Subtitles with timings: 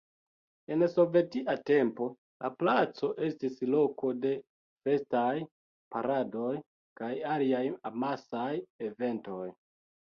[0.75, 2.07] En sovetia tempo
[2.45, 4.33] la placo estis loko de
[4.89, 5.29] festaj
[5.97, 6.51] paradoj
[7.03, 8.53] kaj aliaj amasaj
[8.91, 9.43] eventoj.